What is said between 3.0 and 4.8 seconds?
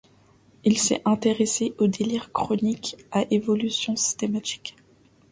à évolution systématique.